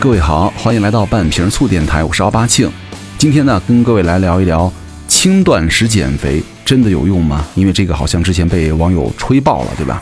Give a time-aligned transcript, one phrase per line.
[0.00, 2.70] 各位好，欢迎来到半瓶醋电台，我是奥巴庆。
[3.18, 4.72] 今天呢，跟各位来聊一聊
[5.08, 7.44] 轻断食减肥真的有用吗？
[7.56, 10.00] 因为这个好像之前被网友吹爆了，对吧？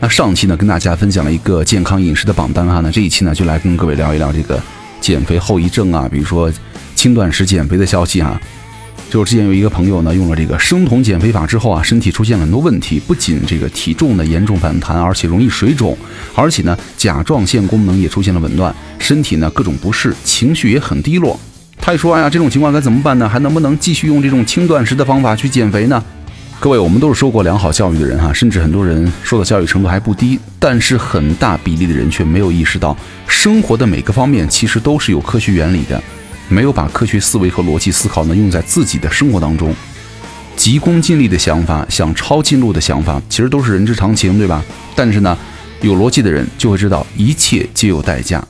[0.00, 4.60] 那上期呢，跟大家分享了一个健康饮食的榜单哈，那这一期呢，就来跟各位聊一聊这个
[5.00, 6.52] 减肥后遗症啊，比如说
[6.96, 8.40] 轻断食减肥的消息哈。
[9.10, 15.98] 就是之前有一个朋友呢，用了这个生酮减肥法之后啊，身体出现了很多问题，不仅这个体重呢严重反弹，而且容易水肿，
[16.32, 21.38] 而且呢甲状腺功能也出现了紊乱，身体呢各种不适，情绪也很低落。
[21.80, 23.28] 他也说：“哎呀，这种情况该怎么办呢？
[23.28, 26.00] 还能不能继续用这种轻断食的方法去减肥呢？”
[26.60, 32.96] 各位，我们都是受过良好教育的人哈，甚至很多人受到教育程度还不低，但是很大比例的人却没有意识到，
[33.26, 36.00] 生活的每个方面其实都是有科学原理的。
[36.50, 39.72] 没有把科学思维和逻辑思考呢用在自己的生活当中，
[40.56, 44.60] 急功近利的想法，想抄近路的想法，其实都是人之常情，对吧？
[44.96, 45.38] 但是呢，
[45.80, 48.44] 有逻辑的人就会知道，一切皆有代价，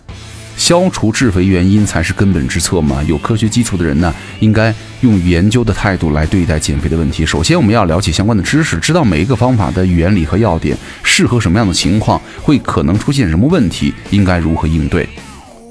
[0.57, 3.03] 消除致肥原因才是根本之策嘛。
[3.03, 7.27] 有科学基础的人呢，应该用研究的态度来对待减肥的问题。
[7.27, 15.07] 首先，我们要了解相关的知识，知道每一个方法的原理和要点，适合什么样的情况，会可能出现什么问题，应该如何应对。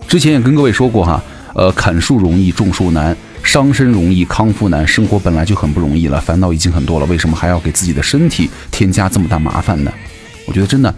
[0.07, 1.21] 之前也跟各位说过哈。
[1.53, 4.87] 呃，砍树容易，种树难；伤身容易，康复难。
[4.87, 9.91] 生活本来就很不容易了，烦恼已经很多了，为什么还要给自己的身体添加这么大麻烦呢？
[10.45, 10.93] 我觉得真的，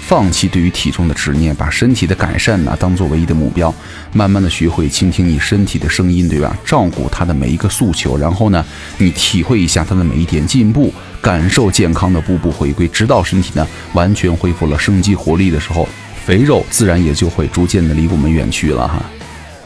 [0.00, 3.72] 放弃对于体重的执念，把身体的改善呢当做唯一的目标，
[4.12, 6.56] 慢慢的学会倾听你身体的声音，对吧？
[6.64, 8.64] 照顾它的每一个诉求，然后呢，
[8.96, 15.88] 你体会一下它的每一点进步，感受健康的步步回归，直到身体呢完全恢复了生机活力的时候，
[16.24, 19.02] 肥肉自然也就会逐渐的离我们远去了哈。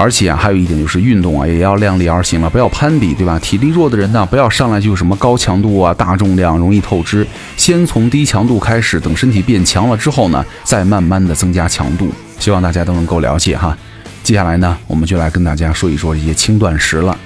[0.02, 3.38] 而且啊，还有一点就是运动啊，也要量力而行了，不要攀比，对吧？
[3.38, 7.24] 体力弱的人呢，不要上来就什么高强度啊、大重量，容易透支。
[7.56, 12.10] 先从低强度开始，等身体变强了之后呢，再慢慢的增加强度。
[12.40, 13.78] 希望大家都能够了解哈。
[14.24, 17.16] 接下来呢，我们就来跟大家说一说这些轻断食了。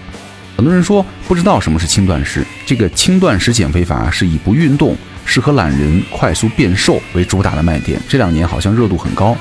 [0.54, 9.34] 很多人说不知道什么是轻断食，这个轻断食减肥法是以不运动、适合懒人、快速变瘦为主打的卖点，这两年好像热度很高。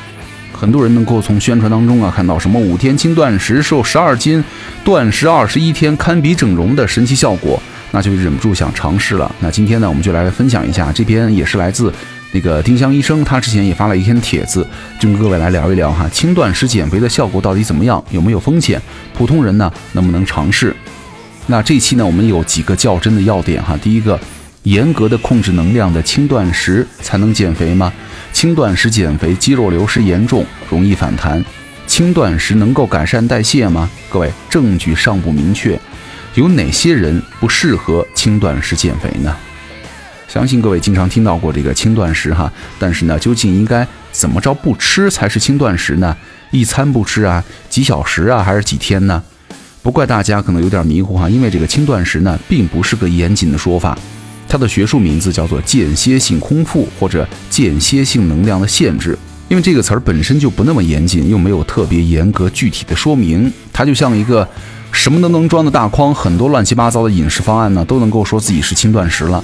[0.56, 4.44] 很多人能够从宣传当中啊看到什么五天轻断食瘦十二斤，
[4.84, 7.62] 断食二十一天堪比整容的神奇效果，
[7.92, 9.30] 那就忍不住想尝试了。
[9.40, 11.94] 那今天呢，我们就来分享一下，这篇也是来自
[12.32, 14.66] 那个丁香医生，他之前也发了一篇帖子，
[15.00, 18.82] 就跟各位来聊一聊哈，轻断食减肥的效果到底怎么样，有没有风险，
[19.14, 20.76] 普通人呢能不能尝试？
[21.48, 24.20] 那这期呢，我们有几个较真的要点哈，第一个，
[24.64, 27.94] 严格的控制能量的轻断食才能减肥吗？
[28.36, 31.42] 轻断食减肥，肌肉流失严重，容易反弹。
[31.88, 33.90] 轻断食能够改善代谢吗？
[34.10, 35.80] 各位，证据尚不明确。
[36.34, 39.34] 有哪些人不适合轻断食减肥呢？
[40.28, 46.18] 相信各位经常听到过这个轻断食哈，但是呢，究竟应该怎么着不吃才是轻断食呢？
[46.52, 49.24] 一餐不吃啊，几小时啊，还是几天呢？
[49.82, 53.98] 不怪大家可能有点迷糊哈，因为这个轻断食呢，并不是个严谨的说法。
[54.48, 59.18] 它的学术名字叫做间歇性空腹或者间歇性能量的限制，
[59.50, 64.48] 因为这个词儿本身就不那么严谨，又没有特别严格具体的说明，它就像一个
[64.92, 69.44] 什么都能装的大筐，很多乱七八糟的饮食方案呢都能够说自己是轻断食了。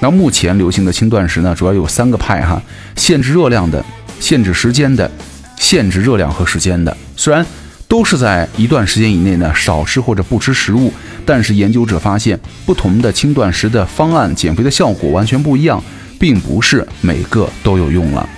[0.00, 2.60] 那目前流行的轻断食呢，主要有三个派哈：
[2.96, 3.84] 限制热量的、
[4.20, 5.10] 限制时间的、
[5.56, 6.96] 限制热量和时间的。
[7.16, 7.44] 虽然
[7.88, 10.92] 都是在一段时间以内呢，少吃或者不吃食物。
[11.24, 15.82] 但是研究者发现，不同的轻断食的方案减肥的效果完全不一样，
[16.18, 18.28] 并不是每个都有用了。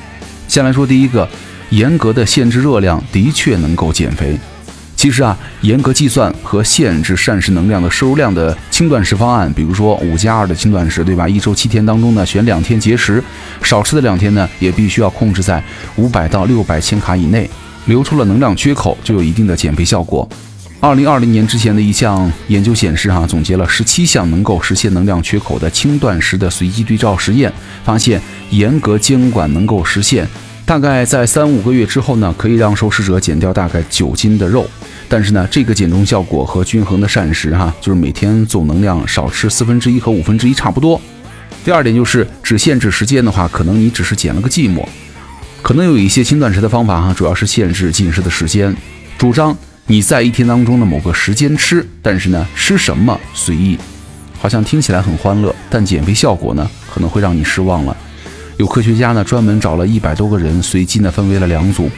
[0.47, 1.29] 先来说第一个，
[1.71, 4.39] 严格的限制热量的确能够减肥。
[4.97, 11.27] 其实啊，严格计算和限制膳食能量的摄入量的轻断食方案，比如说五加二的轻断食，对吧？
[11.29, 13.23] 一周七天当中呢，选两天节食，
[13.63, 15.63] 少吃的两天呢，也必须要控制在
[15.97, 17.49] 五百到六百千卡以内。
[17.87, 20.29] 留出了能量缺口，就有一定的减肥效果。
[20.81, 27.53] 二零二零年之前的一项研究显示，哈，总结了十七项能够实现能量缺口的轻断食的随机对照实验，
[27.85, 28.19] 发现
[28.49, 30.27] 严格监管能够实现，
[30.65, 34.67] 大概在三五个月之后呢，可以让受试者减掉大概九斤的肉。
[35.07, 40.99] 但是呢，这个减重效果和均衡的膳食，哈，就是每天总能量少吃四分之一和五分之一差不多。
[41.63, 44.83] 第二点就是只限制时间的话，可能你只是减了个寂寞。
[45.63, 48.75] 可能有一些轻断食的方法哈，主要是限制进食的时间，
[49.17, 53.79] 主张你在一天当中的某个时间吃，但是呢，吃什么随意，
[54.41, 57.97] 好像听起来很欢乐，但减肥效果呢可能会让你失望了。
[58.57, 61.89] 有科学家呢专门找了一百多个人，随机呢分为了两组，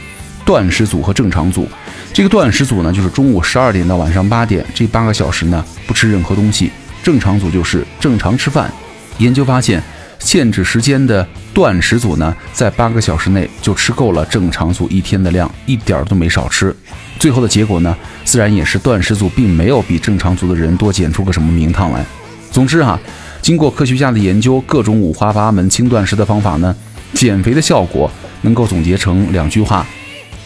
[0.45, 1.67] 断食组和正常组。
[2.13, 6.69] 这个断食组呢就是中午十二点到晚上八点这八个小时呢不吃任何东西，
[7.01, 8.71] 正常组就是正常吃饭。
[9.17, 9.81] 研究发现。
[10.23, 16.75] 限制时间的断食组呢，在八个小时内就吃够了正常组一天的量，一点儿都没少吃。
[17.19, 22.03] 最后的结果呢，自然也是断食组并没有比正常组的人多减出个什么名堂来。
[22.51, 22.97] 总之哈，
[23.41, 26.73] 经过科学家的研究，各种五花八门轻断食的方法呢，
[27.13, 28.09] 减肥的效果
[28.41, 29.85] 能够总结成两句话：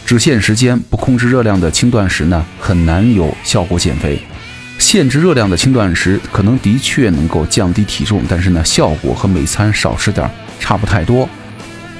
[0.04, 4.20] 只限时间不控制热量的轻断食呢，很难有效果减肥。
[4.78, 10.28] 限制热量的轻断食可能的确能够降低体重，但是呢，效果和每餐少吃点
[10.58, 11.28] 差不太多。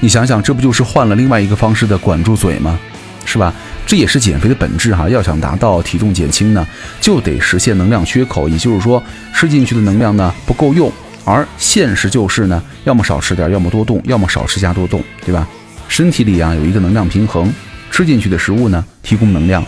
[0.01, 2.79] 你想想，这不就是换了另外一个方式的管住嘴吗？
[3.25, 3.53] 是吧？
[3.85, 5.09] 这也是减肥的本质哈。
[5.09, 6.67] 要想达到体重减轻呢，
[7.01, 9.03] 就得实现能量缺口，也就是说，
[9.35, 10.91] 吃进去的能量呢不够用。
[11.25, 15.47] 而现实就是呢，要么少吃点，要么多动，要么少吃加多动，对吧？
[15.89, 17.53] 身体里啊有一个能量平衡，
[17.91, 19.63] 吃进去的食物呢提供能量。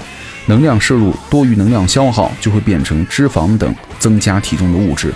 [0.47, 5.11] 能量摄入多于能量消耗，就会变成脂肪等增加体重的物质；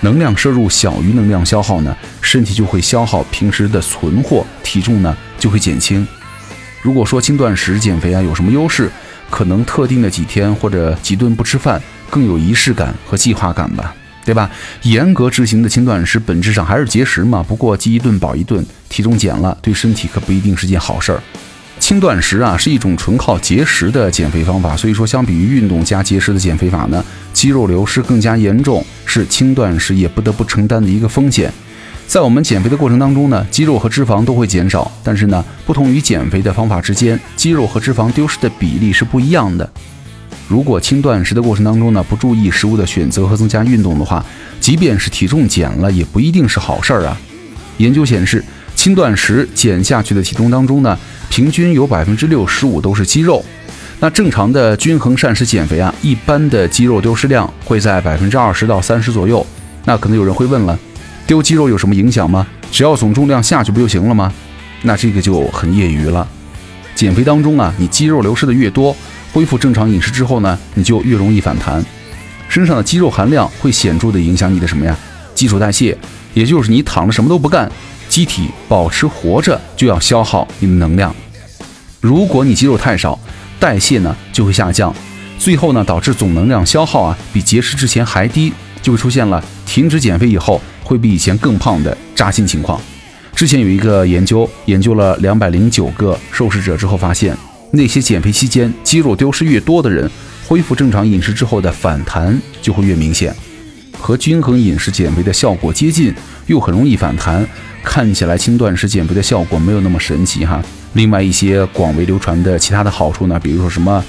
[0.00, 6.06] 能量摄入小于能量消耗呢，身体就会消耗平时的存货，体重呢就会减轻。
[6.80, 8.90] 如果说轻断食减肥啊有什么优势，
[9.30, 11.80] 可能特定的几天或者几顿不吃饭
[12.10, 13.94] 更有仪式感和计划感吧，
[14.24, 14.50] 对吧？
[14.82, 21.22] 严格执行的轻断食本质上还是节食嘛，不过饥一顿饱一顿，体重减了，对身体可不一定是件好事儿。
[21.82, 31.52] 轻断食啊是一种纯靠节食的减肥方法，所以说相比于运动加节食的减肥法呢，肌肉流失更加严重，是轻断食也不得不承担的一个风险。
[32.06, 39.68] 在我们减肥的过程当中呢，肌肉和脂肪都会减少，但是呢，不同于减肥的方法之间，肌肉和脂肪丢失的比例是不一样的。
[40.46, 44.24] 如果轻断食的过程当中呢，不注意食物的选择和增加运动的话，
[44.60, 47.20] 即便是体重减了，也不一定是好事儿啊。
[47.78, 48.44] 研究显示，
[48.82, 50.98] 轻断食减下去的体重当中呢。
[51.30, 53.40] 平均有百分之六十五都是肌肉，
[54.00, 59.46] 那正常的均衡膳食减肥啊，一般的肌肉丢失量会在百分之二十到三十左右。
[59.84, 60.76] 那可能有人会问了，
[61.28, 62.44] 丢肌肉有什么影响吗？
[62.72, 64.32] 只要总重量下去不就行了吗？
[64.82, 66.26] 那这个就很业余了。
[66.96, 68.96] 减肥当中啊，你肌肉流失的越多，
[69.32, 71.80] 恢复正常饮食之后呢，你就越容易反弹，
[72.48, 74.98] 身上的肌肉含量会显著的影响你的什么呀？
[75.36, 75.96] 基础代谢，
[76.34, 77.70] 也就是你躺着什么都不干。
[78.12, 81.16] 机体保持活着就要消耗你的能量，
[81.98, 83.18] 如果你肌肉太少，
[83.58, 84.94] 代谢呢就会下降，
[85.38, 92.78] 最后呢导致总能量消耗啊比节食之前还低，就会出现了停止减肥以后会比以前更胖的扎心情况。
[93.34, 97.34] 之前有一个研究，研究了两百零九个受试者之后发现，
[97.70, 100.10] 那些减肥期间肌肉丢失越多的人，
[100.46, 103.34] 恢复正常饮食之后的反弹就会越明显，
[104.02, 106.12] 和均衡饮食减肥的效果接近，
[106.46, 107.46] 又很容易反弹。
[107.84, 110.62] 看起来轻断食减肥的效果没有那么神奇哈。
[110.94, 114.04] 另外一些广为流传的其他的好处呢，比如说什么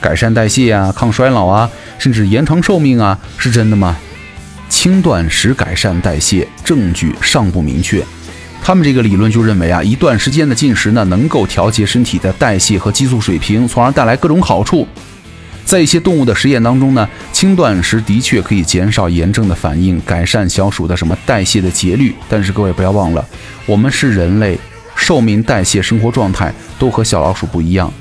[0.00, 3.96] 改善代谢啊、抗衰老啊，甚至延长寿命啊，是真的吗？
[4.68, 8.04] 轻断食改善代谢，证据尚不明确。
[8.62, 14.86] 他们这个理论就认为啊，一段时间的进食呢，能够调节身体的代谢和激素水平，从而带来各种好处。
[15.68, 22.14] 在一些动物的实验当中呢，轻断食的确可以减少炎症的反应，改善小鼠的什么代谢的节律。
[22.26, 23.22] 但是各位不要忘了，
[23.66, 24.58] 我们是人类，
[24.96, 27.92] 寿命、代谢、生活状态都和小老鼠不一样。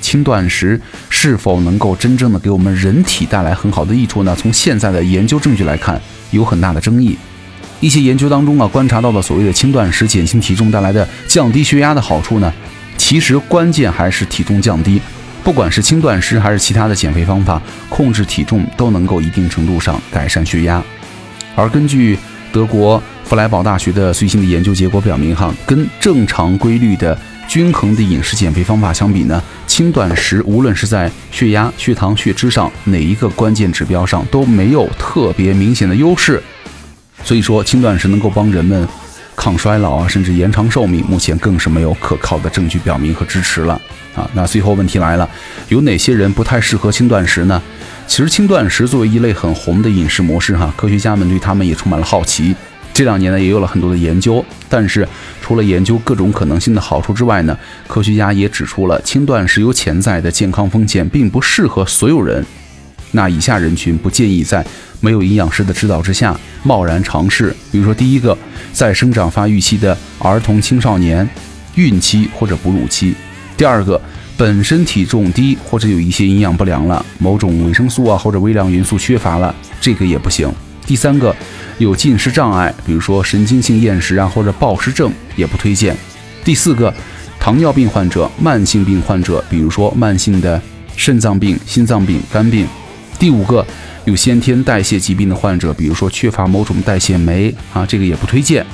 [0.00, 4.36] 轻断食是否能够真正的给我们人体带来很好的益处呢？
[4.36, 6.00] 从现在的研究证据来看，
[6.32, 7.16] 有很大的争议。
[7.78, 12.52] 一些研究当中啊，观察到的所谓的轻断食减轻体重带来的降低血压的好处呢，
[12.98, 15.00] 其实关键还是体重降低。
[15.44, 17.60] 不管是轻断食还是其他的减肥方法，
[17.90, 20.82] 控制体重都能够一定程度上改善血压。
[21.54, 22.18] 而根据
[22.50, 36.42] 德国弗莱堡大学的最新的研究结果表明，哈，跟正常规律的均衡的饮食减肥方法相比呢，轻断食无论是在血压、血糖、血脂上哪一个关键指标上都没有特别明显的优势。
[37.22, 38.88] 所以说，轻断食能够帮人们。
[39.36, 43.80] 抗衰老啊，甚至延长寿命，目前更是没有可靠的证据表明和支持了
[44.14, 44.28] 啊。
[44.34, 45.28] 那最后问题来了，
[45.68, 47.60] 有哪些人不太适合轻断食呢？
[48.06, 52.54] 其实轻断食作为一类很红的饮食模式哈，科学家们对他们也充满了好奇。
[52.92, 55.06] 这两年呢，也有了很多的研究，但是
[55.42, 62.44] 除了研究各种可能性的好处之外呢，科学家也指出了轻断食有潜在的健康风险，并不适合所有人。
[63.14, 64.64] 那以下人群不建议在
[64.98, 68.36] 没有营养师的指导之下贸然尝试，比如说第一个，
[68.72, 71.28] 在生长发育期的儿童、青少年、
[71.76, 73.14] 孕期或者哺乳期；
[73.56, 74.00] 第二个，
[74.36, 80.50] 本身体重低或者有一些营养不良了，某种维生素啊或者微量元素缺乏了，这个也不行；
[80.84, 81.34] 第三个，
[81.78, 85.94] 有进食障碍，比如说神经性厌食啊或者暴食症也不推荐；
[86.44, 86.92] 第四个，
[87.38, 90.60] 糖尿病患者、慢性病患者，比如说慢性的
[90.96, 92.66] 肾脏病、心脏病、肝病。
[93.18, 93.64] 第五个，
[94.04, 98.64] 有先天代谢疾病的患者，比如说缺乏某种代谢酶啊，这个也不推荐。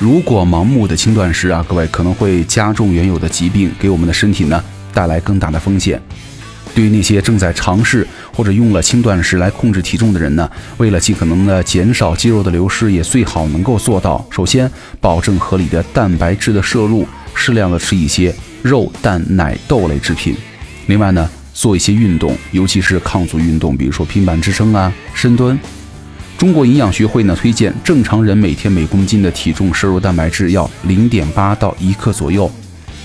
[0.00, 4.62] 如果盲目的轻断食啊，各位可能会加重原有的疾病，给我们的身体呢
[4.92, 6.00] 带来更大的风险。
[6.74, 14.68] 对于那些正在尝试或者用了轻断食来控制体重的人呢，为了尽可能的减少肌肉的流失，也最好能够做到：首先，
[15.00, 20.34] 保证合理的蛋白质的摄入，适量的吃一些肉、蛋、奶、豆类制品；
[20.86, 25.58] 另外呢，做一些运动，尤其是抗阻运动，比如说平板支撑啊、深蹲。
[26.36, 32.50] 中国营养学会呢推荐，正常人每天每公斤的体重摄入蛋白质要零点八到一克左右，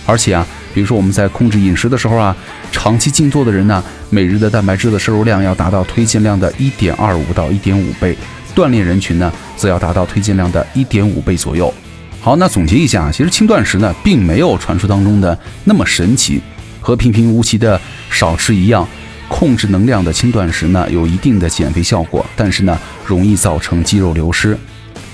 [0.06, 2.36] 而且啊，比如说我们在控制饮食的时候啊，
[2.72, 8.18] 长期静坐的人呢，每日的蛋白质的摄入量要达到推荐量的一点二五到一点五倍，
[8.56, 11.72] 锻炼人群呢，则要达到推荐量的一点五倍左右。
[12.20, 16.42] 好，那总结一下，其实轻断食呢，并没有传说当中的那么神奇，
[16.82, 18.88] 和平平无奇的少吃一样。
[19.28, 24.58] 控制能量的轻断食呢，有一定的减肥效果，但是呢，容易造成肌肉流失。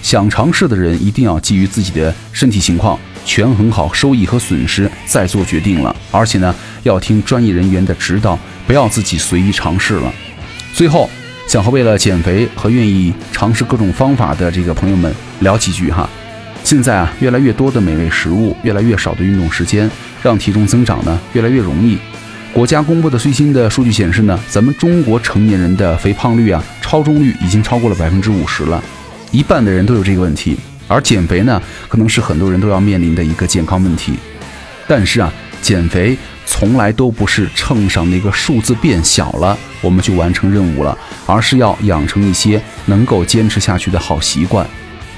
[0.01, 5.93] 想尝试的人一定要基于自己的身体情况，权衡好收益和损失再做决定了。
[6.11, 10.13] 而且呢，要听专业人员的指导，不要自己随意尝试了。
[10.73, 11.09] 最后，
[11.45, 16.09] 想和为了减肥和愿意尝试各种方法的这个朋友们聊几句哈。
[16.65, 19.87] 现在啊，越来越多的美味食物，越来越少的运动时间，
[20.23, 21.95] 让体重增长呢越来越容易。
[22.51, 28.83] 国家公布的最新的数据显示呢，咱们中国成年人的肥胖率啊，超重率已经超过了百分之五十了，
[29.29, 30.57] 一半的人都有这个问题。
[30.87, 34.13] 而减肥呢，可能是很多人都要面临的一个健康问题。
[34.87, 35.31] 但是啊，
[35.61, 36.17] 减肥
[36.47, 44.65] 从来都不是秤上那个数字变小了，我们就完成任务了，而是要养成一些能够坚持下去的好习惯。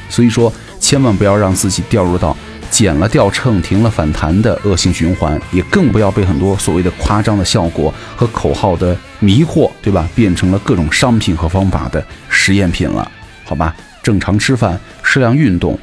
[0.10, 0.52] 所以说，
[0.88, 2.34] 千万不要让自己掉入到。
[2.72, 10.08] 减了掉秤，停了反弹的恶性循环，也更不要被很多所谓的夸张的效果和口号的迷惑，对吧？
[10.16, 13.10] 变成了各种商品和方法的实验品了，
[13.44, 13.76] 好吧？
[14.02, 15.78] 正常吃饭，适量运动，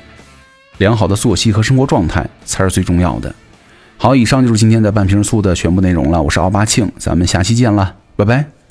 [0.78, 3.34] 良好的作息和生活状态才是最重要的。
[3.99, 6.23] 好，以上就是今天的半瓶醋的全部内容了。
[6.23, 8.63] 我是奥巴庆，咱们下期见了，拜拜。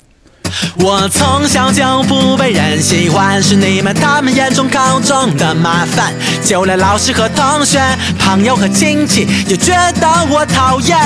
[0.76, 6.12] 我从小就不被人喜欢，是你们他们眼中高中的麻烦，
[6.44, 7.80] 就连老师和同学、
[8.18, 10.98] 朋友和亲戚也觉得我讨厌。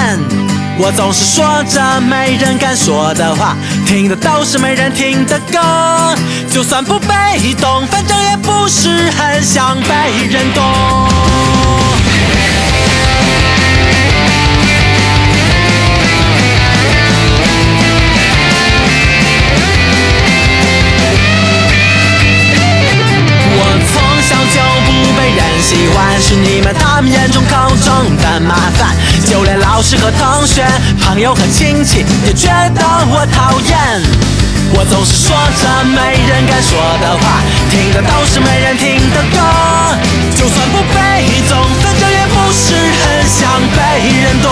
[0.80, 5.58] 我总是说着没人敢说的话，听的都是没人听的歌，
[6.52, 11.87] 就算不被懂，反正也不是很想被人懂。
[31.18, 32.46] 朋友和亲戚也觉
[32.78, 33.74] 得我讨厌。
[34.70, 37.42] 我总是说着没人敢说的话，
[37.74, 39.38] 听的都是没人听的歌。
[40.38, 42.70] 就算不被懂，反正也不是
[43.02, 44.46] 很想被人懂。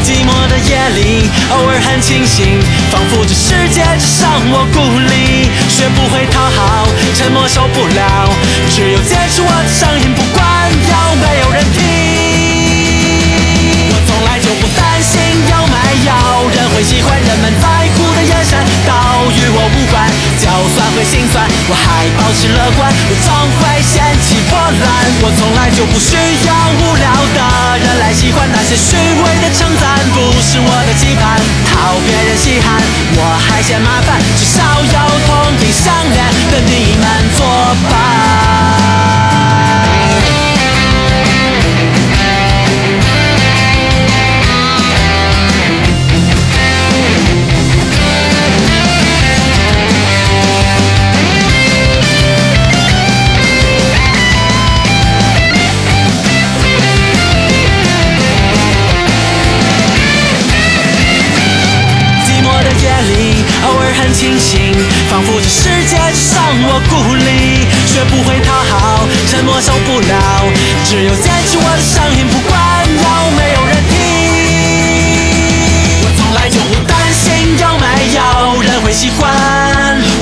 [0.00, 5.52] 寂寞的夜里，偶尔很清醒，仿佛这世界只剩我孤立。
[5.68, 8.32] 学不会讨好，沉默受不了，
[8.74, 10.47] 只有坚持我的声音，不管
[16.78, 17.66] 会喜欢，人们在
[17.98, 18.54] 乎的眼神
[18.86, 18.92] 都
[19.34, 20.06] 与我无关。
[20.38, 24.86] 就算会心酸，我还保持乐观，我总会掀起波澜。
[25.18, 26.14] 我从来就不需
[26.46, 30.06] 要无聊的人来喜欢那些虚伪的称赞。
[30.14, 32.78] 不是我的期盼，讨别人稀罕，
[33.18, 34.94] 我还嫌麻烦，至少有
[35.26, 37.04] 同病相怜的你们
[37.34, 37.42] 作
[37.90, 39.17] 伴。
[70.88, 72.56] 只有坚持我的声音，不管
[72.88, 74.00] 有没有人听。
[76.00, 77.28] 我从来就不担心
[77.60, 79.28] 有没有人会喜欢，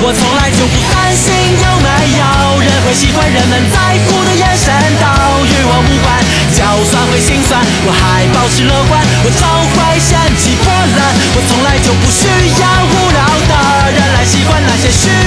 [0.02, 1.86] 我从来就不担心有没
[2.18, 3.22] 有人会喜欢。
[3.30, 3.78] 人们在
[4.10, 5.06] 乎的眼神都
[5.46, 6.18] 与我无关，
[6.50, 6.58] 就
[6.90, 8.98] 算会心酸，我还保持乐观。
[9.22, 13.54] 我总会掀起波澜，我从来就不需要无聊的
[13.94, 15.25] 人来习惯那些虚。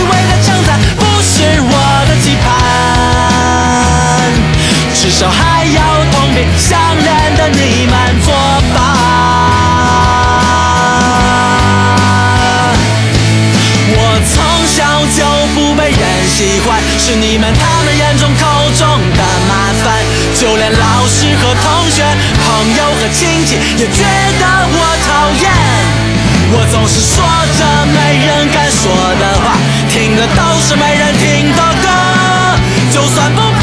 [5.10, 8.32] 至少还有同病相怜的你们作
[8.76, 8.78] 伴。
[13.90, 13.98] 我
[14.30, 14.38] 从
[14.70, 14.86] 小
[15.18, 15.26] 就
[15.56, 16.00] 不被人
[16.30, 18.86] 喜欢，是你们他们眼中口中
[19.18, 19.98] 的麻烦，
[20.40, 22.06] 就连老师和同学、
[22.46, 24.06] 朋友和亲戚也觉
[24.38, 24.78] 得我
[25.10, 25.50] 讨厌。
[26.52, 27.26] 我总是说
[27.58, 27.98] 着没
[28.28, 29.58] 人敢说的话，
[29.90, 31.90] 听的都是没人听的歌，
[32.94, 33.59] 就算不。